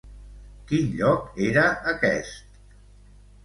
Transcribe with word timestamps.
Quin 0.71 0.87
lloc 1.01 1.29
era 1.49 1.67
aquest? 1.95 2.61